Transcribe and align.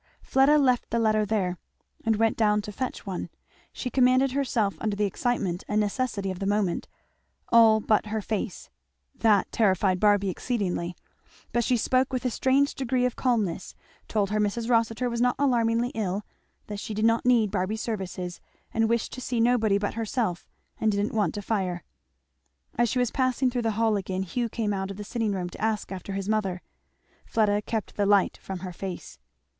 Fleda 0.23 0.57
left 0.57 0.89
the 0.89 0.97
letter 0.97 1.27
there 1.27 1.59
and 2.03 2.15
went 2.15 2.35
down 2.35 2.63
to 2.63 2.71
fetch 2.71 3.05
one. 3.05 3.29
She 3.71 3.91
commanded 3.91 4.31
herself 4.31 4.75
under 4.81 4.95
the 4.95 5.05
excitement 5.05 5.63
and 5.67 5.79
necessity 5.79 6.31
of 6.31 6.39
the 6.39 6.47
moment, 6.47 6.87
all 7.49 7.79
but 7.79 8.07
her 8.07 8.19
face; 8.19 8.71
that 9.13 9.51
terrified 9.51 9.99
Barby 9.99 10.29
exceedingly. 10.29 10.95
But 11.51 11.63
she 11.63 11.77
spoke 11.77 12.11
with 12.11 12.25
a 12.25 12.31
strange 12.31 12.73
degree 12.73 13.05
of 13.05 13.15
calmness; 13.15 13.75
told 14.07 14.31
her 14.31 14.39
Mrs. 14.39 14.71
Rossitur 14.71 15.07
was 15.07 15.21
not 15.21 15.35
alarmingly 15.37 15.89
ill; 15.89 16.25
that 16.65 16.79
she 16.79 16.95
did 16.95 17.05
not 17.05 17.23
need 17.23 17.51
Barby's 17.51 17.83
services 17.83 18.41
and 18.73 18.89
wished 18.89 19.13
to 19.13 19.21
see 19.21 19.39
nobody 19.39 19.77
but 19.77 19.93
herself 19.93 20.49
and 20.79 20.91
didn't 20.91 21.13
want 21.13 21.37
a 21.37 21.43
fire. 21.43 21.83
As 22.75 22.89
she 22.89 22.97
was 22.97 23.11
passing 23.11 23.51
through 23.51 23.61
the 23.61 23.73
hall 23.77 23.95
again 23.97 24.23
Hugh 24.23 24.49
came 24.49 24.73
out 24.73 24.89
of 24.89 24.97
the 24.97 25.03
sitting 25.03 25.31
room 25.31 25.47
to 25.51 25.61
ask 25.61 25.91
after 25.91 26.13
his 26.13 26.27
mother. 26.27 26.63
Fleda 27.23 27.61
kept 27.61 27.97
the 27.97 28.07
light 28.07 28.37
from 28.37 28.61
her 28.61 28.73
face. 28.73 29.19